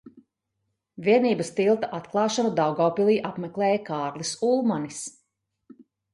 [1.07, 5.05] Vienības tilta atklāšanu Daugavpilī apmeklēja Kārlis Ulmanis.